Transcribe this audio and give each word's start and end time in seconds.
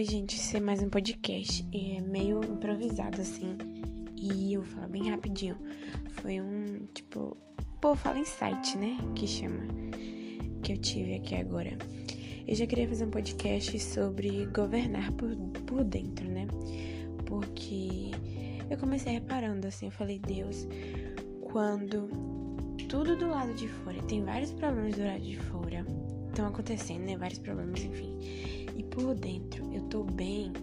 Oi, 0.00 0.06
gente, 0.06 0.36
esse 0.36 0.56
é 0.56 0.60
mais 0.60 0.82
um 0.82 0.88
podcast. 0.88 1.62
É 1.74 2.00
meio 2.00 2.42
improvisado 2.42 3.20
assim. 3.20 3.58
E 4.16 4.54
eu 4.54 4.62
vou 4.62 4.70
falar 4.70 4.88
bem 4.88 5.10
rapidinho. 5.10 5.58
Foi 6.22 6.40
um, 6.40 6.86
tipo, 6.94 7.36
pô, 7.82 7.94
fala 7.94 8.18
insight, 8.18 8.78
né? 8.78 8.96
Que 9.14 9.26
chama. 9.26 9.62
Que 10.62 10.72
eu 10.72 10.78
tive 10.78 11.16
aqui 11.16 11.34
agora. 11.34 11.76
Eu 12.48 12.54
já 12.54 12.66
queria 12.66 12.88
fazer 12.88 13.04
um 13.04 13.10
podcast 13.10 13.78
sobre 13.78 14.46
governar 14.46 15.12
por, 15.12 15.36
por 15.66 15.84
dentro, 15.84 16.26
né? 16.26 16.46
Porque 17.26 18.10
eu 18.70 18.78
comecei 18.78 19.12
reparando 19.12 19.66
assim, 19.66 19.84
eu 19.84 19.92
falei, 19.92 20.18
Deus, 20.18 20.66
quando 21.42 22.08
tudo 22.88 23.16
do 23.16 23.28
lado 23.28 23.52
de 23.52 23.68
fora, 23.68 24.02
tem 24.04 24.24
vários 24.24 24.50
problemas 24.50 24.94
do 24.94 25.04
lado 25.04 25.20
de 25.20 25.36
fora, 25.36 25.84
estão 26.30 26.46
acontecendo, 26.46 27.02
né? 27.04 27.18
Vários 27.18 27.38
problemas, 27.38 27.84
enfim. 27.84 28.18
E 28.80 28.82
por 28.82 29.14
dentro 29.14 29.70
eu 29.74 29.82
tô 29.90 30.04
bem, 30.04 30.54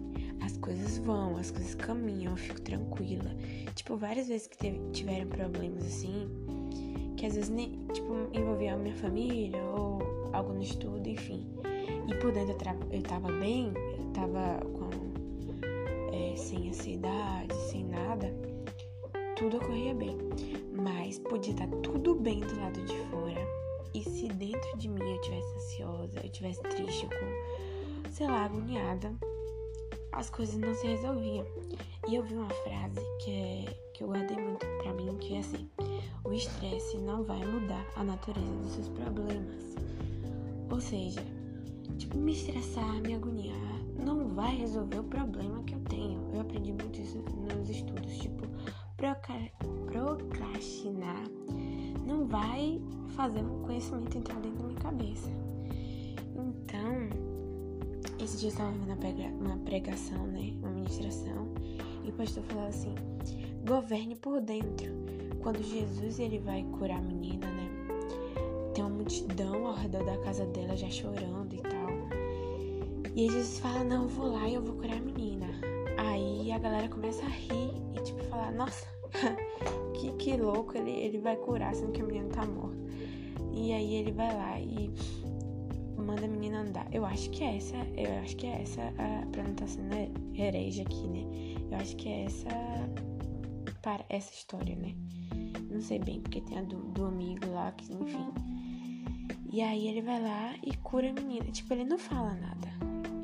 as 0.41 0.57
coisas 0.57 0.98
vão, 0.98 1.38
as 1.38 1.52
coisas 1.52 1.76
caminham, 1.76 2.31
eu 2.31 2.38
fico 2.38 2.59
tranquila. 2.62 3.30
Tipo, 3.76 3.95
várias 3.95 4.27
vezes 4.27 4.48
que 4.48 4.57
teve, 4.57 4.80
tiveram 4.91 5.27
problemas 5.27 5.85
assim, 5.85 6.27
que 7.16 7.27
às 7.27 7.35
vezes 7.35 7.52
nem, 7.52 7.80
tipo, 7.93 8.12
envolvia 8.34 8.73
a 8.73 8.77
minha 8.77 8.95
família 8.95 9.62
ou 9.66 9.99
algo 10.34 10.52
no 10.52 10.63
estudo, 10.63 11.07
enfim. 11.07 11.45
E 12.07 12.16
por 12.16 12.31
dentro 12.31 12.53
eu, 12.53 12.57
tra- 12.57 12.76
eu 12.91 13.03
tava 13.03 13.31
bem, 13.34 13.71
eu 13.99 14.05
tava 14.13 14.65
com, 14.65 14.90
é, 16.12 16.35
sem 16.35 16.70
ansiedade, 16.70 17.54
sem 17.70 17.84
nada, 17.85 18.34
tudo 19.35 19.57
ocorria 19.57 19.93
bem. 19.93 20.18
Mas 20.73 21.20
podia 21.20 21.52
estar 21.54 21.68
tudo 21.84 22.15
bem 22.15 22.40
do 22.40 22.59
lado 22.59 22.81
de 22.84 22.98
fora. 23.12 23.48
E 23.93 24.04
se 24.04 24.27
dentro 24.29 24.76
de 24.76 24.90
mim 24.90 25.07
eu 25.07 25.21
tivesse 25.21 25.54
ansiosa, 25.55 26.20
eu 26.23 26.29
tivesse 26.31 26.62
triste, 26.63 27.05
ou 27.05 27.12
com, 27.12 27.66
sei 28.18 28.26
lá, 28.26 28.46
agoniada, 28.46 29.13
as 30.12 30.32
coisas 30.32 30.55
não 30.55 30.73
se 30.73 30.87
resolviam. 30.87 31.46
E 32.10 32.15
eu 32.15 32.24
vi 32.24 32.34
uma 32.34 32.49
frase 32.49 32.99
que, 33.24 33.32
é, 33.32 33.65
que 33.93 34.04
eu 34.04 34.07
guardei 34.07 34.37
muito 34.37 34.65
pra 34.82 34.91
mim, 34.91 35.15
que 35.20 35.35
é 35.35 35.40
assim: 35.40 35.70
o 36.24 36.34
estresse 36.34 36.98
não 36.98 37.24
vai 37.24 37.46
mudar 37.46 37.85
a 37.96 38.04
natureza 38.04 38.55
dos 38.63 38.71
seus 38.71 38.90
problemas. 38.90 39.76
Ou 40.71 40.82
seja, 40.82 41.24
tipo, 41.99 42.18
me 42.18 42.32
estressar, 42.32 42.99
me 43.01 43.13
agoniar, 43.13 43.84
não 44.04 44.29
vai 44.29 44.55
resolver 44.55 44.98
o 44.98 45.04
problema 45.04 45.62
que 45.62 45.76
eu 45.76 45.79
tenho. 45.81 46.20
Eu 46.34 46.41
aprendi 46.41 46.74
muito 46.74 46.99
isso 46.99 47.20
nos 47.20 47.70
estudos, 47.70 48.18
tipo, 48.18 48.48
procrastinar 48.96 51.24
não 52.04 52.26
vai 52.26 52.81
fazer 53.09 53.41
o 53.41 53.62
conhecimento 53.63 54.18
entrar 54.18 54.40
dentro 54.40 54.59
da 54.59 54.68
minha 54.70 54.79
cabeça. 54.79 55.46
Esse 58.28 58.40
dia 58.40 58.50
eu 58.50 58.52
estava 58.52 58.72
vendo 58.72 58.88
uma 58.88 58.98
prega- 58.98 59.34
uma 59.40 59.58
pregação, 59.60 60.28
né? 60.28 60.54
Uma 60.60 60.72
ministração, 60.72 61.48
e 62.04 62.10
o 62.10 62.12
pastor 62.12 62.44
falava 62.44 62.68
assim: 62.68 62.94
governe 63.66 64.18
por 64.18 64.42
dentro. 64.42 64.92
Quando 65.42 65.64
Jesus 65.64 66.20
ele 66.20 66.38
vai 66.40 66.62
curar 66.78 66.98
a 66.98 67.02
menina, 67.02 67.48
né? 67.48 67.70
Tem 68.75 68.84
uma 68.84 68.94
multidão 68.94 69.66
ao 69.68 69.75
redor 69.75 70.03
da 70.03 70.18
casa 70.18 70.46
dela 70.48 70.75
já 70.75 70.90
chorando 70.90 71.53
e 71.53 71.62
tal. 71.62 71.88
E 73.16 73.30
Jesus 73.31 73.59
fala: 73.59 73.86
Não, 73.86 74.09
vou 74.09 74.30
lá 74.30 74.46
e 74.46 74.56
eu 74.56 74.62
vou 74.62 74.75
curar 74.75 74.98
a 74.98 75.02
menina. 75.02 75.48
Aí 75.98 76.52
a 76.52 76.59
galera 76.59 76.90
começa 76.90 77.24
a 77.24 77.30
rir 77.30 77.72
e 77.96 78.02
tipo 78.02 78.22
falar: 78.25 78.52
Nossa, 78.52 78.86
que, 79.96 80.12
que 80.18 80.36
louco, 80.36 80.78
ele, 80.78 80.92
ele 80.92 81.18
vai 81.20 81.38
curar 81.38 81.74
sendo 81.74 81.94
que 81.94 82.02
a 82.02 82.06
menina 82.06 82.28
tá 82.28 82.46
morta. 82.46 82.75
E 83.53 83.72
aí 83.72 83.96
ele 83.96 84.12
vai 84.12 84.36
lá 84.36 84.59
e 84.59 84.92
manda 85.97 86.25
a 86.25 86.28
menina 86.28 86.62
andar. 86.62 86.88
Eu 86.94 87.06
acho 87.06 87.29
que 87.31 87.44
é 87.44 87.57
essa, 87.57 87.75
eu 87.95 88.12
acho 88.22 88.35
que 88.35 88.47
é 88.47 88.62
essa, 88.62 88.81
a, 88.81 89.67
sendo 89.67 89.95
herege 90.35 90.81
aqui, 90.81 91.07
né? 91.07 91.25
Eu 91.72 91.78
acho 91.78 91.96
que 91.96 92.08
é 92.08 92.25
essa, 92.25 92.50
para 93.81 94.06
essa 94.09 94.34
história, 94.34 94.75
né? 94.75 94.96
Não 95.69 95.81
sei 95.81 96.00
bem, 96.00 96.22
porque 96.22 96.41
tem 96.41 96.57
a 96.57 96.62
do, 96.62 96.78
do 96.91 97.06
amigo 97.06 97.50
lá, 97.52 97.72
que 97.72 97.91
enfim. 97.91 98.28
E 99.52 99.62
aí 99.62 99.88
ele 99.88 100.02
vai 100.02 100.22
lá 100.22 100.56
e 100.63 100.75
cura 100.78 101.09
a 101.09 101.13
menina. 101.13 101.46
Tipo, 101.46 101.74
ele 101.74 101.84
não 101.84 101.97
fala 101.97 102.34
nada. 102.36 102.68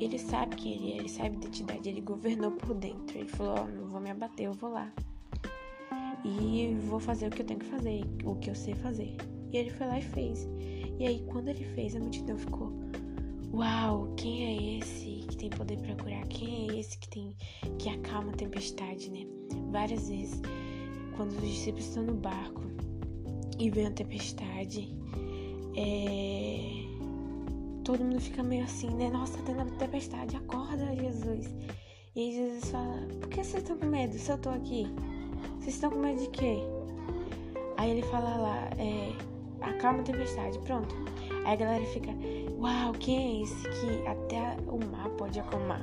Ele 0.00 0.18
sabe 0.18 0.56
que 0.56 0.72
ele 0.72 0.92
ele 0.92 1.08
sabe 1.08 1.30
a 1.30 1.38
identidade, 1.38 1.88
ele 1.88 2.00
governou 2.00 2.50
por 2.52 2.74
dentro. 2.74 3.16
Ele 3.16 3.28
falou, 3.28 3.54
ó, 3.58 3.64
oh, 3.64 3.66
não 3.66 3.86
vou 3.88 4.00
me 4.00 4.10
abater, 4.10 4.46
eu 4.46 4.52
vou 4.52 4.70
lá. 4.70 4.92
E 6.24 6.74
vou 6.88 6.98
fazer 6.98 7.28
o 7.28 7.30
que 7.30 7.42
eu 7.42 7.46
tenho 7.46 7.60
que 7.60 7.66
fazer, 7.66 8.02
o 8.24 8.34
que 8.36 8.50
eu 8.50 8.54
sei 8.54 8.74
fazer. 8.74 9.16
E 9.54 9.56
ele 9.56 9.70
foi 9.70 9.86
lá 9.86 10.00
e 10.00 10.02
fez. 10.02 10.48
E 10.98 11.06
aí, 11.06 11.24
quando 11.28 11.46
ele 11.48 11.62
fez, 11.76 11.94
a 11.94 12.00
multidão 12.00 12.36
ficou: 12.36 12.72
Uau, 13.52 14.12
quem 14.16 14.44
é 14.44 14.78
esse 14.78 15.24
que 15.28 15.36
tem 15.36 15.48
poder 15.48 15.78
para 15.78 15.94
curar? 15.94 16.26
Quem 16.26 16.70
é 16.70 16.80
esse 16.80 16.98
que 16.98 17.08
tem 17.08 17.36
que 17.78 17.88
acalma 17.88 18.32
a 18.32 18.34
tempestade, 18.34 19.08
né? 19.12 19.24
Várias 19.70 20.08
vezes, 20.08 20.42
quando 21.16 21.30
os 21.36 21.40
discípulos 21.40 21.86
estão 21.86 22.02
no 22.02 22.14
barco 22.14 22.62
e 23.56 23.70
vem 23.70 23.86
a 23.86 23.92
tempestade, 23.92 24.92
é... 25.76 26.82
todo 27.84 28.02
mundo 28.02 28.20
fica 28.20 28.42
meio 28.42 28.64
assim, 28.64 28.90
né? 28.90 29.08
Nossa, 29.08 29.38
tá 29.38 29.44
tendo 29.44 29.60
a 29.60 29.66
tempestade, 29.76 30.36
acorda, 30.36 30.96
Jesus. 30.96 31.54
E 32.16 32.20
aí 32.20 32.32
Jesus 32.32 32.70
fala: 32.72 33.06
Por 33.20 33.28
que 33.28 33.36
vocês 33.36 33.62
estão 33.62 33.78
com 33.78 33.86
medo 33.86 34.18
se 34.18 34.32
eu 34.32 34.38
tô 34.38 34.50
aqui? 34.50 34.88
Vocês 35.60 35.76
estão 35.76 35.90
com 35.90 36.00
medo 36.00 36.20
de 36.20 36.30
quê? 36.30 36.58
Aí 37.76 37.90
ele 37.90 38.02
fala 38.02 38.36
lá, 38.36 38.70
é, 38.78 39.12
acalma 39.64 40.00
a 40.00 40.02
tempestade, 40.02 40.58
pronto. 40.60 40.94
Aí 41.44 41.52
a 41.52 41.56
galera 41.56 41.84
fica, 41.86 42.10
uau, 42.58 42.92
quem 42.92 43.40
é 43.40 43.42
esse 43.42 43.68
que 43.68 44.06
até 44.06 44.56
o 44.66 44.78
mar 44.90 45.08
pode 45.10 45.38
acalmar? 45.38 45.82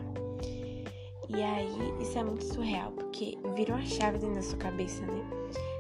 E 1.30 1.42
aí 1.42 1.94
isso 2.02 2.18
é 2.18 2.24
muito 2.24 2.44
surreal, 2.44 2.92
porque 2.92 3.38
vira 3.56 3.74
uma 3.76 3.86
chave 3.86 4.18
dentro 4.18 4.36
da 4.36 4.42
sua 4.42 4.58
cabeça, 4.58 5.06
né? 5.06 5.24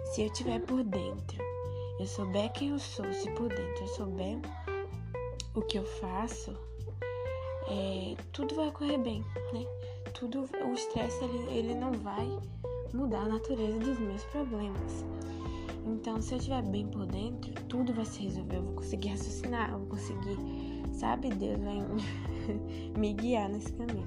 Se 0.05 0.21
eu 0.21 0.27
estiver 0.27 0.59
por 0.61 0.83
dentro, 0.83 1.37
eu 1.99 2.05
souber 2.05 2.51
quem 2.53 2.69
eu 2.69 2.79
sou, 2.79 3.11
se 3.13 3.29
por 3.31 3.49
dentro 3.49 3.83
eu 3.83 3.87
souber 3.87 4.39
o 5.53 5.61
que 5.61 5.77
eu 5.77 5.85
faço, 5.85 6.57
é, 7.67 8.15
tudo 8.31 8.55
vai 8.55 8.71
correr 8.71 8.97
bem, 8.97 9.25
né? 9.53 9.65
Tudo, 10.13 10.49
o 10.65 10.73
estresse 10.73 11.23
ele, 11.23 11.57
ele 11.57 11.75
não 11.75 11.91
vai 11.93 12.27
mudar 12.93 13.21
a 13.21 13.29
natureza 13.29 13.79
dos 13.79 13.99
meus 13.99 14.23
problemas. 14.25 15.05
Então, 15.85 16.21
se 16.21 16.33
eu 16.33 16.37
estiver 16.37 16.61
bem 16.63 16.87
por 16.87 17.05
dentro, 17.05 17.53
tudo 17.71 17.93
vai 17.93 18.03
se 18.03 18.23
resolver. 18.23 18.57
Eu 18.57 18.63
vou 18.63 18.73
conseguir 18.73 19.09
raciocinar, 19.09 19.71
eu 19.71 19.79
vou 19.79 19.87
conseguir, 19.87 20.37
sabe? 20.91 21.29
Deus 21.29 21.57
vai 21.63 21.77
me 22.99 23.13
guiar 23.13 23.49
nesse 23.49 23.71
caminho. 23.71 24.05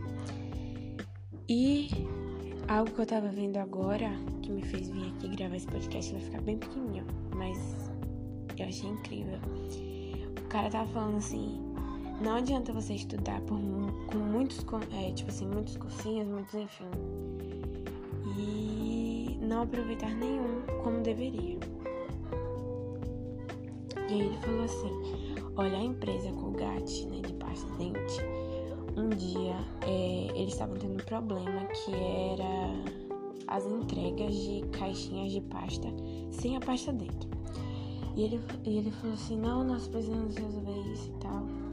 E 1.49 1.89
algo 2.69 2.91
que 2.91 3.01
eu 3.01 3.07
tava 3.07 3.29
vendo 3.29 3.57
agora, 3.57 4.11
que 4.43 4.53
me 4.53 4.63
fez 4.63 4.91
vir 4.91 5.09
aqui 5.09 5.29
gravar 5.29 5.57
esse 5.57 5.67
podcast, 5.67 6.13
vai 6.13 6.21
ficar 6.21 6.43
bem 6.43 6.59
pequenininho, 6.59 7.07
mas 7.35 7.59
eu 8.59 8.67
achei 8.67 8.91
incrível. 8.91 9.39
O 10.45 10.49
cara 10.49 10.69
tava 10.69 10.87
falando 10.91 11.17
assim: 11.17 11.59
não 12.21 12.37
adianta 12.37 12.71
você 12.71 12.93
estudar 12.93 13.41
por, 13.43 13.59
com 13.59 14.19
muitos, 14.19 14.63
é, 14.93 15.11
tipo 15.13 15.31
assim, 15.31 15.47
muitos 15.47 15.79
cursinhos, 15.79 16.29
muitos, 16.29 16.53
enfim 16.53 16.85
e 18.37 19.39
não 19.41 19.63
aproveitar 19.63 20.11
nenhum 20.15 20.63
como 20.83 21.01
deveria. 21.01 21.59
E 24.15 24.21
aí 24.21 24.27
ele 24.29 24.39
falou 24.39 24.63
assim: 24.63 24.93
olha, 25.57 25.77
a 25.77 25.83
empresa 25.83 26.31
Colgate, 26.33 27.07
né, 27.07 27.21
de 27.21 27.33
pasta 27.35 27.67
de 27.73 27.79
dente, 27.79 28.21
um 28.97 29.09
dia 29.09 29.57
é, 29.83 30.29
eles 30.39 30.53
estavam 30.53 30.77
tendo 30.77 30.95
um 30.95 31.05
problema 31.05 31.65
que 31.67 31.93
era 31.93 32.95
as 33.49 33.67
entregas 33.67 34.33
de 34.35 34.63
caixinhas 34.79 35.33
de 35.33 35.41
pasta 35.41 35.89
sem 36.31 36.57
a 36.57 36.61
pasta 36.61 36.93
dentro. 36.93 37.29
E 38.15 38.23
ele, 38.23 38.41
e 38.65 38.79
ele 38.79 38.93
falou 38.93 39.15
assim: 39.15 39.37
não, 39.37 39.65
nós 39.65 39.89
precisamos 39.89 40.37
resolver 40.37 40.93
isso 40.93 41.11
e 41.11 41.19
tal. 41.19 41.65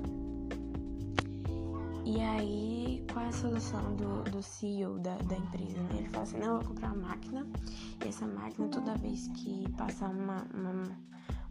E 2.03 2.19
aí, 2.19 3.05
qual 3.13 3.23
é 3.23 3.29
a 3.29 3.31
solução 3.31 3.95
do, 3.95 4.23
do 4.31 4.41
CEO 4.41 4.97
da, 4.97 5.15
da 5.17 5.37
empresa? 5.37 5.79
Né? 5.83 5.99
Ele 5.99 6.09
falou 6.09 6.23
assim, 6.23 6.39
não, 6.39 6.47
eu 6.47 6.55
vou 6.55 6.69
comprar 6.69 6.93
uma 6.93 7.07
máquina 7.09 7.47
e 8.03 8.07
essa 8.07 8.25
máquina, 8.25 8.67
toda 8.67 8.95
vez 8.95 9.27
que 9.35 9.69
passar 9.77 10.09
uma, 10.09 10.45
uma, 10.53 10.91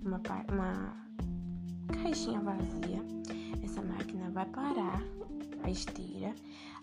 uma, 0.03 0.21
uma 0.53 0.97
caixinha 2.03 2.41
vazia, 2.41 3.03
essa 3.63 3.83
máquina 3.83 4.31
vai 4.31 4.47
parar 4.47 5.03
a 5.63 5.71
esteira, 5.71 6.35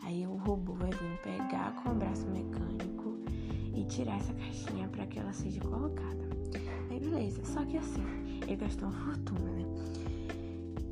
aí 0.03 0.25
o 0.27 0.35
robô 0.35 0.73
vai 0.73 0.91
vir 0.91 1.21
pegar 1.23 1.73
com 1.81 1.91
o 1.91 1.95
braço 1.95 2.27
mecânico 2.27 3.17
e 3.75 3.83
tirar 3.85 4.17
essa 4.17 4.33
caixinha 4.33 4.87
para 4.87 5.05
que 5.07 5.19
ela 5.19 5.33
seja 5.33 5.61
colocada. 5.61 6.27
Aí 6.89 6.99
beleza, 6.99 7.43
só 7.45 7.65
que 7.65 7.77
assim, 7.77 8.03
ele 8.43 8.55
gastou 8.55 8.89
uma 8.89 8.97
fortuna, 8.97 9.51
né? 9.51 9.65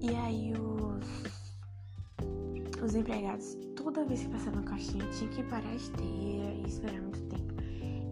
E 0.01 0.15
aí 0.15 0.53
os 0.53 1.45
os 2.83 2.93
empregados, 2.93 3.57
toda 3.75 4.05
vez 4.05 4.21
que 4.21 4.29
passavam 4.29 4.59
a 4.59 4.63
caixinha, 4.63 5.05
tinha 5.09 5.29
que 5.31 5.43
parar 5.43 5.67
a 5.67 5.75
esteira 5.75 6.53
e 6.53 6.63
esperar 6.67 7.01
muito 7.01 7.21
tempo. 7.23 7.53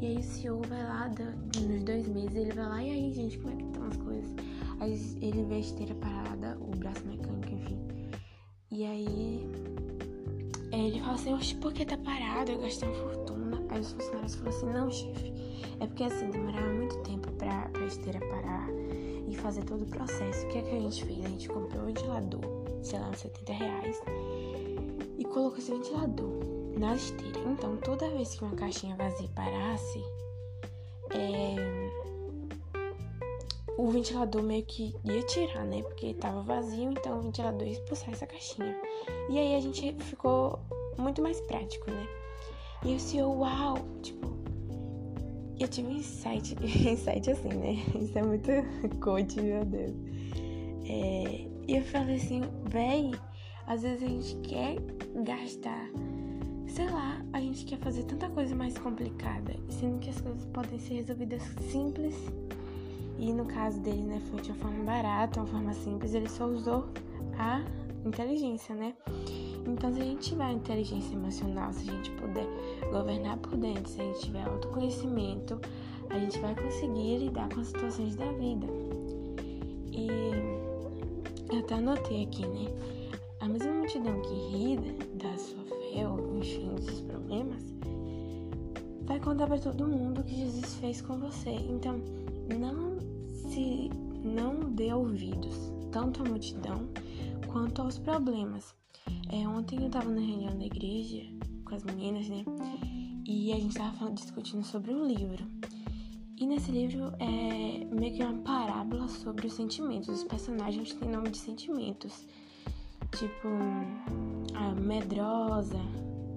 E 0.02 0.06
aí 0.06 0.18
o 0.18 0.24
CEO 0.24 0.62
vai 0.68 0.84
lá, 0.84 1.10
nos 1.10 1.84
dois 1.84 2.08
meses, 2.08 2.36
ele 2.36 2.54
vai 2.54 2.66
lá, 2.66 2.84
e 2.84 2.90
aí, 2.90 3.14
gente, 3.14 3.38
como 3.38 3.54
é 3.54 3.58
que 3.58 3.73
estão 4.92 5.14
as 5.14 5.16
coisas? 5.16 5.16
Aí 5.18 5.28
ele 5.28 5.44
vê 5.44 5.56
a 5.56 5.60
esteira 5.60 5.96
parada, 5.96 6.58
o 6.60 6.76
braço 6.76 7.06
mecânico, 7.06 7.54
enfim. 7.54 7.80
E 8.72 8.86
aí 8.86 9.50
ele 10.72 11.00
fala 11.00 11.14
assim, 11.14 11.34
oxe, 11.34 11.56
por 11.56 11.74
que 11.74 11.86
tá 11.86 11.98
parado? 11.98 12.52
Eu 12.52 12.60
gastei 12.60 12.90
uma 12.90 12.98
fortuna. 12.98 13.64
Aí 13.70 13.80
os 13.80 13.92
funcionários 13.92 14.36
falaram 14.36 14.58
assim, 14.58 14.74
não, 14.74 14.92
chefe. 14.92 15.34
É 15.80 15.88
porque 15.88 16.04
assim, 16.04 16.30
demorava 16.30 16.74
muito 16.74 16.98
tempo 17.04 17.32
pra, 17.34 17.70
pra 17.70 17.86
esteira 17.86 18.20
parar 18.20 18.68
e 19.28 19.36
fazer 19.36 19.64
todo 19.64 19.84
o 19.84 19.88
processo. 19.88 20.46
O 20.46 20.50
que 20.50 20.58
é 20.60 20.62
que 20.62 20.76
a 20.76 20.80
gente 20.80 21.06
fez? 21.06 21.26
A 21.26 21.30
gente 21.30 21.50
comprou 21.50 21.84
um 21.84 21.86
ventilador, 21.86 22.42
sei 22.82 23.00
lá, 23.00 23.10
uns 23.10 23.20
70 23.20 23.54
reais. 23.54 24.02
E 25.18 25.24
colocou 25.26 25.58
esse 25.58 25.72
ventilador 25.72 26.32
na 26.78 26.96
esteira. 26.96 27.40
Então, 27.52 27.78
toda 27.78 28.10
vez 28.10 28.36
que 28.36 28.44
uma 28.44 28.56
caixinha 28.56 28.96
vazia 28.96 29.30
parasse, 29.36 30.04
o 33.78 33.90
ventilador 33.90 34.44
meio 34.44 34.64
que 34.64 34.96
ia 35.04 35.24
tirar, 35.24 35.66
né? 35.66 35.82
Porque 35.82 36.14
tava 36.14 36.42
vazio, 36.42 36.92
então 36.92 37.20
o 37.20 37.22
ventilador 37.22 37.68
ia 37.68 37.74
expulsar 37.74 38.12
essa 38.12 38.28
caixinha. 38.28 38.76
E 39.30 39.38
aí 39.38 39.56
a 39.56 39.60
gente 39.60 39.96
ficou 40.00 40.60
muito 40.98 41.22
mais 41.22 41.40
prático, 41.42 41.90
né? 41.90 42.08
E 42.86 42.96
o 42.96 43.00
senhor, 43.00 43.36
uau, 43.36 43.78
tipo, 44.02 44.34
eu 45.60 45.68
tive 45.68 45.88
um 45.88 45.92
insight, 45.92 46.56
insight 46.62 47.32
assim, 47.32 47.50
né? 47.50 47.74
Isso 48.00 48.18
é 48.18 48.24
muito 48.24 48.50
coach, 49.00 49.42
meu 49.42 49.64
Deus. 49.66 49.94
É, 50.86 51.48
e 51.68 51.78
eu 51.78 51.84
falei 51.84 52.18
assim, 52.18 52.42
véi, 52.70 53.12
às 53.66 53.82
vezes 53.84 54.04
a 54.04 54.08
gente 54.08 54.36
quer 54.48 54.76
gastar, 55.24 55.90
sei 56.68 56.90
lá, 56.90 57.26
a 57.32 57.40
gente 57.40 57.66
quer 57.66 57.78
fazer 57.78 58.04
tanta 58.04 58.30
coisa 58.30 58.54
mais 58.54 58.78
complicada, 58.78 59.56
sendo 59.70 60.00
que 60.00 60.10
as 60.10 60.20
coisas 60.20 60.46
podem 60.48 60.78
ser 60.78 60.96
resolvidas 60.96 61.42
simples. 61.72 62.16
E 63.24 63.32
no 63.32 63.46
caso 63.46 63.80
dele, 63.80 64.02
né, 64.02 64.22
foi 64.30 64.42
de 64.42 64.52
uma 64.52 64.58
forma 64.58 64.84
barata, 64.84 65.40
uma 65.40 65.48
forma 65.48 65.74
simples, 65.74 66.14
ele 66.14 66.28
só 66.28 66.46
usou 66.46 66.90
a 67.40 67.64
inteligência, 68.06 68.76
né? 68.76 68.94
Então, 69.66 69.94
se 69.94 70.02
a 70.02 70.04
gente 70.04 70.32
tiver 70.32 70.52
inteligência 70.52 71.16
emocional, 71.16 71.72
se 71.72 71.90
a 71.90 71.94
gente 71.94 72.12
puder 72.12 72.46
governar 72.92 73.38
por 73.38 73.56
dentro, 73.56 73.90
se 73.90 74.02
a 74.02 74.04
gente 74.04 74.26
tiver 74.26 74.44
autoconhecimento, 74.44 75.58
a 76.10 76.20
gente 76.20 76.38
vai 76.40 76.54
conseguir 76.54 77.20
lidar 77.20 77.48
com 77.48 77.62
as 77.62 77.68
situações 77.68 78.18
da 78.18 78.30
vida. 78.34 78.68
E 79.94 80.10
eu 81.50 81.60
até 81.60 81.76
anotei 81.76 82.26
aqui, 82.26 82.46
né? 82.46 82.68
A 83.40 83.48
mesma 83.48 83.72
multidão 83.72 84.20
que 84.20 84.34
ri 84.34 84.76
da 85.16 85.38
sua 85.38 85.64
fé, 85.64 86.06
ou 86.06 86.40
enfim, 86.40 86.76
dos 86.76 87.00
problemas, 87.00 87.64
vai 89.06 89.18
contar 89.22 89.48
para 89.48 89.60
todo 89.60 89.88
mundo 89.88 90.20
o 90.20 90.24
que 90.26 90.36
Jesus 90.36 90.76
fez 90.76 91.02
com 91.02 91.18
você. 91.20 91.52
Então, 91.52 92.02
não 92.60 92.83
se 93.54 93.92
não 94.24 94.72
dê 94.74 94.92
ouvidos 94.92 95.56
tanto 95.92 96.24
à 96.24 96.26
multidão 96.26 96.90
quanto 97.48 97.84
aos 97.84 98.00
problemas. 98.00 98.74
É, 99.32 99.48
ontem 99.48 99.84
eu 99.84 99.90
tava 99.92 100.10
na 100.10 100.22
reunião 100.22 100.58
da 100.58 100.66
igreja 100.66 101.22
com 101.64 101.76
as 101.76 101.84
meninas, 101.84 102.28
né? 102.30 102.44
E 103.28 103.54
a 103.54 103.56
gente 103.56 103.76
tava 103.76 103.96
falando, 103.96 104.16
discutindo 104.16 104.64
sobre 104.64 104.92
um 104.92 105.06
livro. 105.06 105.46
E 106.36 106.48
nesse 106.48 106.72
livro 106.72 107.14
é 107.20 107.86
meio 107.94 108.16
que 108.16 108.24
uma 108.24 108.42
parábola 108.42 109.08
sobre 109.08 109.46
os 109.46 109.54
sentimentos. 109.54 110.10
Os 110.10 110.24
personagens 110.24 110.92
têm 110.94 111.10
nome 111.10 111.30
de 111.30 111.38
sentimentos. 111.38 112.28
Tipo, 113.12 113.50
a 114.56 114.74
medrosa, 114.74 115.80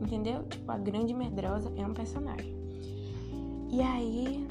entendeu? 0.03 0.43
Tipo, 0.49 0.71
a 0.71 0.77
grande 0.77 1.15
medrosa 1.15 1.73
é 1.77 1.87
um 1.87 1.95
personagem. 1.95 2.55
E 3.71 3.81
aí, 3.81 4.47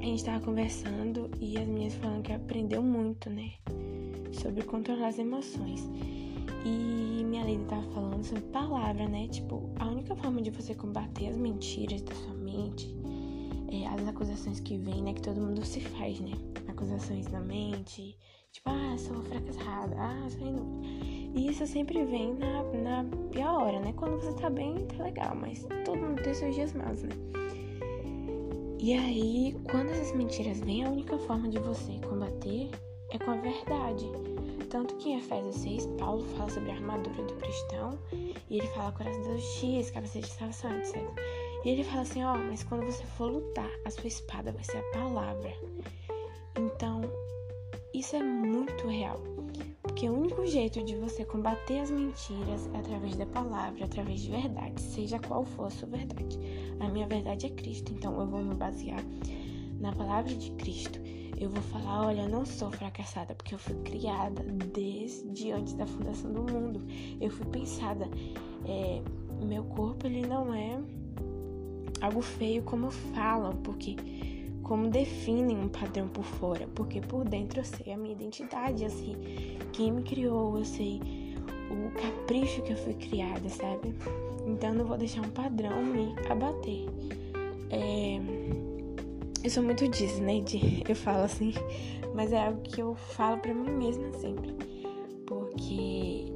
a 0.00 0.04
gente 0.04 0.24
tava 0.24 0.44
conversando 0.44 1.30
e 1.40 1.58
as 1.58 1.66
meninas 1.66 1.94
falando 1.94 2.22
que 2.22 2.32
aprendeu 2.32 2.82
muito, 2.82 3.28
né? 3.28 3.52
Sobre 4.32 4.62
controlar 4.62 5.08
as 5.08 5.18
emoções. 5.18 5.88
E 6.64 7.24
minha 7.24 7.44
Lady 7.44 7.64
tava 7.64 7.82
falando 7.92 8.24
sobre 8.24 8.42
palavra, 8.44 9.08
né? 9.08 9.28
Tipo, 9.28 9.68
a 9.78 9.86
única 9.86 10.14
forma 10.16 10.40
de 10.40 10.50
você 10.50 10.74
combater 10.74 11.28
as 11.28 11.36
mentiras 11.36 12.02
da 12.02 12.14
sua 12.14 12.34
mente, 12.34 12.94
é, 13.70 13.86
as 13.86 14.06
acusações 14.06 14.60
que 14.60 14.76
vêm, 14.76 15.02
né? 15.02 15.12
Que 15.12 15.22
todo 15.22 15.40
mundo 15.40 15.64
se 15.64 15.80
faz, 15.80 16.20
né? 16.20 16.32
Acusações 16.68 17.26
na 17.28 17.40
mente, 17.40 18.16
tipo, 18.52 18.70
ah, 18.70 18.96
sou 18.96 19.22
fracassada, 19.22 19.96
ah, 19.98 20.26
sou 20.30 20.46
inútil. 20.46 20.80
E 21.34 21.48
isso 21.48 21.66
sempre 21.66 22.04
vem 22.04 22.34
na, 22.34 22.62
na 22.62 23.04
pior 23.30 23.62
hora, 23.62 23.80
né? 23.80 23.92
Quando 23.96 24.16
você 24.20 24.32
tá 24.40 24.48
bem, 24.48 24.86
tá 24.86 25.02
legal, 25.02 25.34
mas 25.34 25.66
todo 25.84 25.98
mundo 25.98 26.22
tem 26.22 26.34
seus 26.34 26.54
dias 26.54 26.72
maus, 26.72 27.02
né? 27.02 27.10
E 28.80 28.92
aí, 28.92 29.56
quando 29.70 29.90
essas 29.90 30.14
mentiras 30.14 30.60
vêm, 30.60 30.84
a 30.84 30.90
única 30.90 31.18
forma 31.18 31.48
de 31.48 31.58
você 31.58 31.98
combater 32.08 32.70
é 33.10 33.18
com 33.18 33.32
a 33.32 33.36
verdade. 33.36 34.06
Tanto 34.70 34.94
que 34.96 35.10
em 35.10 35.18
Efésios 35.18 35.56
6, 35.56 35.86
Paulo 35.98 36.24
fala 36.36 36.48
sobre 36.48 36.70
a 36.70 36.74
armadura 36.74 37.24
do 37.24 37.34
cristão 37.34 37.98
e 38.48 38.58
ele 38.58 38.66
fala 38.68 38.92
coração 38.92 39.20
da 39.22 39.36
justiça, 39.36 39.92
cabeça 39.92 40.20
de 40.20 40.28
salvação, 40.28 40.78
etc. 40.78 40.96
E 41.64 41.70
ele 41.70 41.82
fala 41.82 42.02
assim: 42.02 42.22
ó, 42.22 42.34
oh, 42.34 42.38
mas 42.38 42.62
quando 42.62 42.84
você 42.84 43.02
for 43.16 43.32
lutar, 43.32 43.70
a 43.84 43.90
sua 43.90 44.06
espada 44.06 44.52
vai 44.52 44.62
ser 44.62 44.78
a 44.78 44.90
palavra. 44.92 45.52
Então, 46.56 47.00
isso 47.92 48.14
é 48.14 48.22
muito 48.22 48.86
real. 48.86 49.20
Porque 49.98 50.10
o 50.10 50.16
único 50.16 50.46
jeito 50.46 50.80
de 50.84 50.94
você 50.94 51.24
combater 51.24 51.80
as 51.80 51.90
mentiras 51.90 52.70
é 52.72 52.78
através 52.78 53.16
da 53.16 53.26
palavra, 53.26 53.84
através 53.84 54.20
de 54.20 54.30
verdade, 54.30 54.80
seja 54.80 55.18
qual 55.18 55.44
for 55.44 55.66
a 55.66 55.70
sua 55.70 55.88
verdade. 55.88 56.38
A 56.78 56.88
minha 56.88 57.04
verdade 57.08 57.46
é 57.46 57.50
Cristo, 57.50 57.92
então 57.92 58.16
eu 58.20 58.24
vou 58.28 58.40
me 58.40 58.54
basear 58.54 59.04
na 59.80 59.90
palavra 59.92 60.32
de 60.32 60.52
Cristo 60.52 61.00
eu 61.36 61.50
vou 61.50 61.62
falar, 61.62 62.06
olha, 62.06 62.22
eu 62.22 62.28
não 62.28 62.44
sou 62.44 62.70
fracassada 62.70 63.34
porque 63.34 63.54
eu 63.54 63.58
fui 63.58 63.74
criada 63.82 64.40
desde 64.72 65.50
antes 65.50 65.74
da 65.74 65.86
fundação 65.86 66.32
do 66.32 66.42
mundo. 66.42 66.82
Eu 67.20 67.30
fui 67.30 67.46
pensada, 67.46 68.08
é, 68.66 69.02
meu 69.44 69.64
corpo 69.64 70.06
ele 70.06 70.26
não 70.26 70.52
é 70.52 70.80
algo 72.00 72.20
feio 72.22 72.62
como 72.62 72.90
falam, 72.90 73.56
porque 73.62 73.96
como 74.68 74.88
definem 74.88 75.58
um 75.58 75.68
padrão 75.68 76.06
por 76.08 76.24
fora, 76.24 76.68
porque 76.74 77.00
por 77.00 77.24
dentro 77.24 77.60
eu 77.60 77.64
sei 77.64 77.92
a 77.92 77.96
minha 77.96 78.12
identidade, 78.12 78.84
eu 78.84 78.90
sei 78.90 79.56
quem 79.72 79.90
me 79.90 80.02
criou, 80.02 80.58
eu 80.58 80.64
sei 80.64 81.00
o 81.70 81.90
capricho 82.00 82.62
que 82.62 82.72
eu 82.72 82.76
fui 82.76 82.94
criada, 82.94 83.48
sabe? 83.48 83.94
Então 84.46 84.74
não 84.74 84.84
vou 84.84 84.96
deixar 84.96 85.22
um 85.22 85.30
padrão 85.30 85.82
me 85.82 86.14
abater. 86.28 86.86
É 87.70 88.58
eu 89.48 89.50
sou 89.50 89.62
muito 89.62 89.86
disso, 89.88 90.20
né? 90.20 90.40
De, 90.40 90.82
eu 90.88 90.96
falo 90.96 91.22
assim, 91.22 91.54
mas 92.14 92.32
é 92.32 92.46
algo 92.46 92.60
que 92.60 92.82
eu 92.82 92.94
falo 92.94 93.38
para 93.38 93.54
mim 93.54 93.70
mesma 93.70 94.12
sempre. 94.14 94.54
Porque 95.26 96.32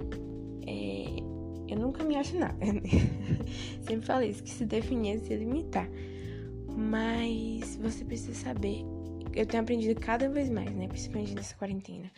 é, 0.66 1.20
eu 1.68 1.78
nunca 1.78 2.04
me 2.04 2.16
acho 2.16 2.38
nada. 2.38 2.54
Né? 2.64 2.80
sempre 3.82 4.06
falei 4.06 4.30
isso, 4.30 4.42
que 4.42 4.50
se 4.50 4.64
definir 4.64 5.16
é 5.16 5.18
se 5.18 5.34
limitar. 5.36 5.90
Mas 6.90 7.76
você 7.76 8.04
precisa 8.04 8.34
saber, 8.34 8.84
eu 9.34 9.46
tenho 9.46 9.62
aprendido 9.62 9.98
cada 10.00 10.28
vez 10.28 10.50
mais, 10.50 10.70
né? 10.74 10.88
Principalmente 10.88 11.34
nessa 11.34 11.54
quarentena, 11.54 12.10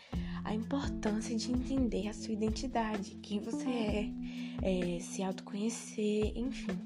a 0.44 0.54
importância 0.54 1.37
de 1.37 1.52
entender 1.52 2.09
a 2.09 2.12
sua 2.12 2.33
identidade, 2.33 3.16
quem 3.23 3.40
você 3.40 3.68
é, 3.68 4.97
é 4.97 5.00
se 5.00 5.23
autoconhecer, 5.23 6.33
enfim. 6.37 6.78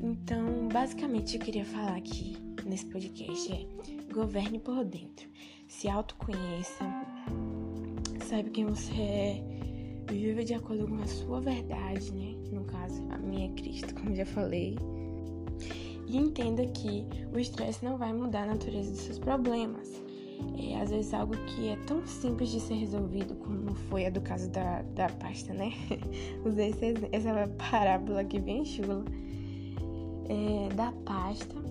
Então, 0.00 0.68
basicamente, 0.72 1.36
eu 1.36 1.42
queria 1.42 1.64
falar 1.64 1.96
aqui 1.96 2.36
nesse 2.64 2.86
podcast 2.86 3.52
é 3.52 3.66
governe 4.12 4.58
por 4.58 4.84
dentro, 4.84 5.28
se 5.66 5.88
autoconheça, 5.88 6.84
saiba 8.26 8.50
quem 8.50 8.66
você 8.66 8.92
é, 8.92 9.42
viva 10.10 10.44
de 10.44 10.54
acordo 10.54 10.86
com 10.86 10.96
a 10.96 11.06
sua 11.06 11.40
verdade, 11.40 12.12
né? 12.12 12.34
No 12.52 12.64
caso, 12.64 13.02
a 13.10 13.18
minha 13.18 13.50
é 13.50 13.52
Cristo, 13.54 13.94
como 13.96 14.14
já 14.14 14.26
falei. 14.26 14.76
E 16.08 16.16
entenda 16.16 16.66
que 16.66 17.06
o 17.32 17.38
estresse 17.38 17.84
não 17.84 17.98
vai 17.98 18.12
mudar 18.12 18.44
a 18.44 18.46
natureza 18.46 18.90
dos 18.90 19.00
seus 19.00 19.18
problemas. 19.18 19.92
É, 20.56 20.80
às 20.80 20.90
vezes 20.90 21.12
algo 21.12 21.34
que 21.46 21.68
é 21.68 21.76
tão 21.86 22.06
simples 22.06 22.50
de 22.50 22.60
ser 22.60 22.74
resolvido, 22.74 23.34
como 23.34 23.74
foi 23.74 24.06
a 24.06 24.10
do 24.10 24.20
caso 24.20 24.48
da, 24.50 24.82
da 24.94 25.08
pasta, 25.08 25.52
né? 25.52 25.72
Usei 26.46 26.74
essa 27.12 27.48
parábola 27.70 28.20
aqui 28.20 28.38
bem 28.38 28.64
chula. 28.64 29.04
É, 30.28 30.74
da 30.74 30.92
pasta 31.04 31.68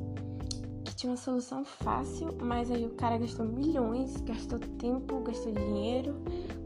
tinha 0.97 1.11
uma 1.11 1.17
solução 1.17 1.63
fácil, 1.63 2.35
mas 2.41 2.71
aí 2.71 2.83
o 2.83 2.89
cara 2.89 3.19
gastou 3.19 3.45
milhões, 3.45 4.19
gastou 4.21 4.57
tempo, 4.57 5.19
gastou 5.19 5.51
dinheiro 5.51 6.15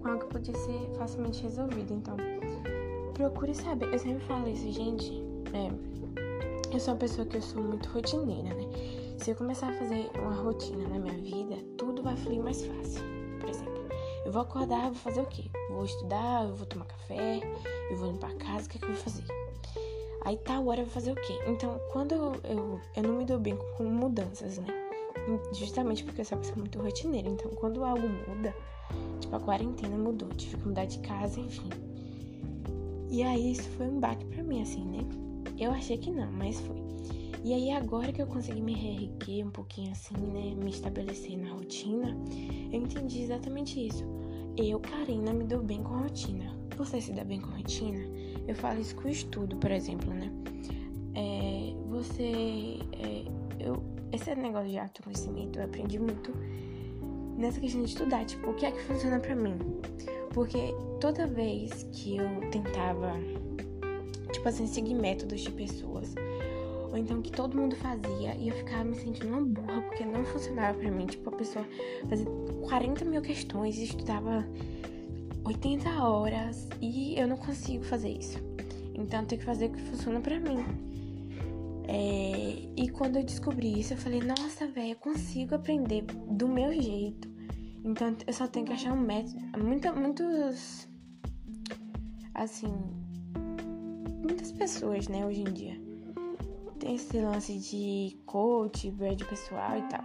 com 0.01 0.07
algo 0.07 0.23
que 0.23 0.31
podia 0.31 0.55
ser 0.55 0.89
facilmente 0.97 1.43
resolvido. 1.43 1.93
Então, 1.93 2.15
procure 3.13 3.53
saber. 3.53 3.91
Eu 3.91 3.99
sempre 3.99 4.23
falo 4.25 4.47
isso, 4.47 4.71
gente. 4.71 5.11
É, 5.53 5.69
eu 6.75 6.79
sou 6.79 6.93
uma 6.93 6.99
pessoa 6.99 7.27
que 7.27 7.37
eu 7.37 7.41
sou 7.41 7.61
muito 7.61 7.89
rotineira, 7.89 8.53
né? 8.53 8.65
Se 9.17 9.31
eu 9.31 9.35
começar 9.35 9.69
a 9.69 9.73
fazer 9.73 10.09
uma 10.15 10.33
rotina 10.33 10.87
na 10.87 10.99
minha 10.99 11.17
vida, 11.17 11.57
tudo 11.77 12.01
vai 12.01 12.15
fluir 12.15 12.41
mais 12.41 12.65
fácil. 12.65 13.01
Por 13.39 13.49
exemplo, 13.49 13.83
eu 14.25 14.31
vou 14.31 14.41
acordar, 14.41 14.85
vou 14.85 14.95
fazer 14.95 15.21
o 15.21 15.25
quê? 15.25 15.43
Vou 15.69 15.85
estudar, 15.85 16.45
eu 16.47 16.55
vou 16.55 16.65
tomar 16.65 16.85
café, 16.85 17.41
eu 17.89 17.97
vou 17.97 18.11
limpar 18.11 18.31
a 18.31 18.35
casa, 18.35 18.65
o 18.65 18.69
que, 18.69 18.77
é 18.77 18.79
que 18.79 18.85
eu 18.85 18.93
vou 18.93 18.97
fazer? 18.97 19.23
Aí 20.23 20.37
tal 20.37 20.65
hora 20.67 20.81
eu 20.81 20.85
vou 20.85 20.93
fazer 20.93 21.11
o 21.11 21.15
quê? 21.15 21.39
Então, 21.47 21.79
quando 21.91 22.13
eu, 22.13 22.33
eu, 22.43 22.79
eu 22.95 23.03
não 23.03 23.17
me 23.17 23.25
dou 23.25 23.39
bem 23.39 23.57
com 23.77 23.83
mudanças, 23.83 24.57
né? 24.57 24.67
Justamente 25.53 26.03
porque 26.03 26.21
eu 26.21 26.25
sou 26.25 26.37
uma 26.37 26.41
pessoa 26.41 26.59
muito 26.59 26.79
rotineira. 26.79 27.27
Então, 27.27 27.51
quando 27.51 27.83
algo 27.83 28.07
muda, 28.07 28.55
tipo 29.19 29.35
a 29.35 29.39
quarentena 29.39 29.97
mudou, 29.97 30.29
tive 30.29 30.57
que 30.57 30.67
mudar 30.67 30.85
de 30.85 30.99
casa, 30.99 31.39
enfim. 31.39 31.69
E 33.09 33.23
aí 33.23 33.51
isso 33.51 33.69
foi 33.71 33.87
um 33.87 33.99
baque 33.99 34.25
pra 34.25 34.41
mim, 34.41 34.61
assim, 34.61 34.85
né? 34.85 35.30
Eu 35.61 35.71
achei 35.71 35.95
que 35.95 36.09
não, 36.09 36.31
mas 36.31 36.59
foi. 36.59 36.75
E 37.43 37.53
aí 37.53 37.71
agora 37.71 38.11
que 38.11 38.19
eu 38.19 38.25
consegui 38.25 38.61
me 38.61 38.73
reerguer 38.73 39.45
um 39.45 39.51
pouquinho 39.51 39.91
assim, 39.91 40.15
né? 40.17 40.55
Me 40.55 40.71
estabelecer 40.71 41.37
na 41.37 41.53
rotina, 41.53 42.17
eu 42.71 42.81
entendi 42.81 43.21
exatamente 43.21 43.87
isso. 43.87 44.03
Eu, 44.57 44.79
Karina, 44.79 45.31
me 45.31 45.43
dou 45.43 45.61
bem 45.61 45.83
com 45.83 46.01
rotina. 46.01 46.51
Você 46.77 46.99
se 46.99 47.13
dá 47.13 47.23
bem 47.23 47.39
com 47.39 47.51
rotina? 47.51 47.99
Eu 48.47 48.55
falo 48.55 48.81
isso 48.81 48.95
com 48.95 49.07
estudo, 49.07 49.55
por 49.57 49.69
exemplo, 49.69 50.11
né? 50.11 50.31
É, 51.13 51.75
você. 51.89 52.79
É, 52.93 53.25
eu, 53.59 53.83
esse 54.11 54.33
negócio 54.33 54.67
de 54.67 54.79
autoconhecimento 54.79 55.59
eu 55.59 55.65
aprendi 55.65 55.99
muito 55.99 56.33
nessa 57.37 57.59
questão 57.59 57.83
de 57.83 57.89
estudar. 57.89 58.25
Tipo, 58.25 58.49
o 58.49 58.53
que 58.55 58.65
é 58.65 58.71
que 58.71 58.81
funciona 58.81 59.19
para 59.19 59.35
mim? 59.35 59.59
Porque 60.33 60.73
toda 60.99 61.27
vez 61.27 61.87
que 61.91 62.17
eu 62.17 62.49
tentava, 62.49 63.13
tipo 64.41 64.49
assim, 64.49 64.65
seguir 64.65 64.95
métodos 64.95 65.41
de 65.41 65.51
pessoas, 65.51 66.15
ou 66.89 66.97
então 66.97 67.21
que 67.21 67.31
todo 67.31 67.55
mundo 67.55 67.75
fazia, 67.75 68.35
e 68.35 68.49
eu 68.49 68.55
ficava 68.55 68.83
me 68.83 68.95
sentindo 68.95 69.27
uma 69.27 69.41
burra 69.41 69.81
porque 69.83 70.03
não 70.03 70.25
funcionava 70.25 70.79
para 70.79 70.89
mim. 70.89 71.05
Tipo, 71.05 71.29
a 71.29 71.33
pessoa 71.33 71.63
fazia 72.09 72.25
40 72.67 73.05
mil 73.05 73.21
questões 73.21 73.77
e 73.77 73.83
estudava 73.83 74.43
80 75.45 75.89
horas 76.03 76.67
e 76.81 77.19
eu 77.19 77.27
não 77.27 77.37
consigo 77.37 77.83
fazer 77.83 78.09
isso. 78.09 78.39
Então 78.95 79.23
tenho 79.25 79.39
que 79.39 79.45
fazer 79.45 79.67
o 79.67 79.73
que 79.73 79.81
funciona 79.81 80.19
para 80.19 80.39
mim. 80.39 80.65
É, 81.87 82.67
e 82.75 82.89
quando 82.89 83.17
eu 83.17 83.23
descobri 83.23 83.79
isso, 83.79 83.93
eu 83.93 83.97
falei, 83.97 84.21
nossa, 84.21 84.65
velho, 84.65 84.93
eu 84.93 84.95
consigo 84.95 85.53
aprender 85.53 86.03
do 86.03 86.47
meu 86.47 86.73
jeito. 86.73 87.29
Então 87.85 88.15
eu 88.25 88.33
só 88.33 88.47
tenho 88.47 88.65
que 88.65 88.73
achar 88.73 88.91
um 88.91 89.01
método. 89.01 89.39
Muita, 89.63 89.93
muitos. 89.93 90.87
Assim. 92.33 93.00
Pessoas, 94.61 95.07
né, 95.07 95.25
hoje 95.25 95.41
em 95.41 95.51
dia. 95.51 95.81
Tem 96.77 96.93
esse 96.93 97.19
lance 97.19 97.57
de 97.57 98.15
coach, 98.27 98.91
brand 98.91 99.19
pessoal 99.23 99.79
e 99.79 99.81
tal. 99.89 100.03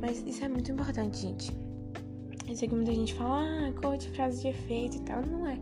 Mas 0.00 0.24
isso 0.26 0.42
é 0.42 0.48
muito 0.48 0.72
importante, 0.72 1.18
gente. 1.18 1.52
Eu 2.48 2.56
sei 2.56 2.66
que 2.66 2.74
muita 2.74 2.94
gente 2.94 3.12
fala, 3.12 3.42
ah, 3.42 3.72
coach, 3.82 4.08
frase 4.12 4.40
de 4.40 4.48
efeito 4.48 4.96
e 4.96 5.00
tal. 5.00 5.20
Não 5.26 5.46
é. 5.46 5.58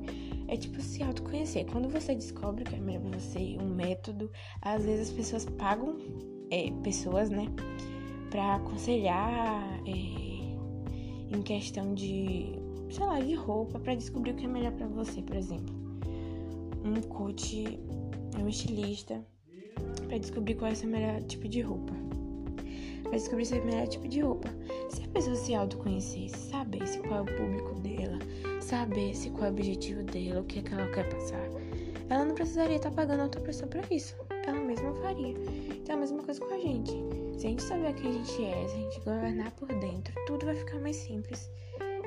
É 0.47 0.57
tipo 0.57 0.81
se 0.81 1.03
autoconhecer. 1.03 1.67
Quando 1.67 1.89
você 1.89 2.15
descobre 2.15 2.63
que 2.63 2.77
é 2.77 2.79
melhor 2.79 3.03
pra 3.03 3.19
você 3.19 3.59
um 3.61 3.75
método, 3.75 4.31
às 4.63 4.85
vezes 4.85 5.09
as 5.09 5.15
pessoas 5.17 5.45
pagam 5.45 5.97
é, 6.53 6.71
pessoas, 6.85 7.31
né, 7.31 7.47
pra 8.31 8.55
aconselhar 8.55 9.61
é, 9.85 11.37
em 11.37 11.43
questão 11.43 11.95
de, 11.95 12.53
sei 12.93 13.05
lá, 13.05 13.19
de 13.19 13.35
roupa, 13.35 13.81
para 13.81 13.97
descobrir 13.97 14.31
o 14.31 14.37
que 14.37 14.45
é 14.45 14.49
melhor 14.49 14.71
para 14.71 14.87
você, 14.87 15.21
por 15.21 15.35
exemplo. 15.35 15.78
Um 16.89 17.03
coach, 17.03 17.79
um 18.41 18.49
estilista, 18.49 19.23
para 20.07 20.19
descobrir 20.19 20.55
qual 20.55 20.71
é 20.71 20.75
o 20.75 20.77
seu 20.77 20.89
melhor 20.89 21.23
tipo 21.23 21.49
de 21.49 21.61
roupa 21.61 21.93
para 23.09 23.17
descobrir 23.17 23.47
seu 23.47 23.65
melhor 23.65 23.87
tipo 23.87 24.07
de 24.07 24.21
roupa. 24.21 24.49
Se 24.91 25.03
a 25.03 25.09
pessoa 25.09 25.35
se 25.35 25.55
autoconhecesse, 25.55 26.51
sabesse 26.51 26.99
qual 27.01 27.21
é 27.21 27.23
o 27.23 27.37
público 27.37 27.75
dela, 27.81 28.19
sabesse 28.61 29.31
qual 29.31 29.47
é 29.47 29.49
o 29.49 29.53
objetivo 29.53 30.03
dela, 30.03 30.41
o 30.41 30.45
que, 30.45 30.59
é 30.59 30.63
que 30.63 30.75
ela 30.75 30.87
quer 30.91 31.09
passar, 31.09 31.49
ela 32.11 32.25
não 32.25 32.35
precisaria 32.35 32.77
estar 32.77 32.91
pagando 32.91 33.23
outra 33.23 33.41
pessoa 33.41 33.69
para 33.69 33.83
isso. 33.95 34.17
Ela 34.47 34.61
mesma 34.61 34.95
faria. 34.95 35.35
Então 35.71 35.95
é 35.95 35.99
a 35.99 36.01
mesma 36.01 36.23
coisa 36.23 36.41
com 36.41 36.55
a 36.55 36.59
gente. 36.59 36.93
Se 37.39 37.47
a 37.47 37.51
gente 37.51 37.63
saber 37.63 37.95
quem 37.95 38.11
a 38.11 38.13
gente 38.13 38.45
é, 38.45 38.69
se 38.69 38.75
a 38.75 38.79
gente 38.79 39.01
governar 39.01 39.51
por 39.53 39.69
dentro, 39.69 40.15
tudo 40.27 40.47
vai 40.47 40.57
ficar 40.57 40.79
mais 40.81 40.97
simples 40.97 41.51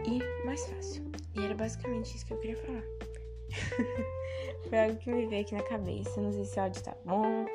e 0.07 0.45
mais 0.45 0.65
fácil. 0.65 1.03
E 1.35 1.41
era 1.43 1.53
basicamente 1.53 2.15
isso 2.15 2.25
que 2.25 2.33
eu 2.33 2.39
queria 2.39 2.57
falar. 2.57 3.10
Foi 4.69 4.79
algo 4.79 4.95
que 4.97 5.11
me 5.11 5.25
veio 5.25 5.41
aqui 5.41 5.55
na 5.55 5.63
cabeça. 5.63 6.21
Não 6.21 6.31
sei 6.31 6.45
se 6.45 6.59
o 6.59 6.63
áudio 6.63 6.83
tá 6.83 6.95
bom. 7.05 7.45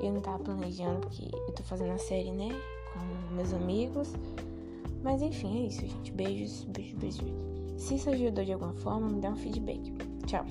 Eu 0.00 0.12
não 0.12 0.20
tava 0.20 0.38
planejando 0.38 1.00
porque 1.00 1.28
eu 1.32 1.52
tô 1.52 1.62
fazendo 1.62 1.92
a 1.92 1.98
série, 1.98 2.30
né? 2.30 2.48
com 2.92 3.34
meus 3.34 3.52
amigos. 3.52 4.12
Mas 5.02 5.22
enfim, 5.22 5.64
é 5.64 5.66
isso, 5.66 5.86
gente. 5.86 6.12
Beijos, 6.12 6.64
beijos, 6.64 6.98
beijos. 6.98 7.20
Se 7.76 7.94
isso 7.94 8.10
ajudou 8.10 8.44
de 8.44 8.52
alguma 8.52 8.74
forma, 8.74 9.08
me 9.08 9.20
dá 9.20 9.30
um 9.30 9.36
feedback. 9.36 9.92
Tchau. 10.26 10.44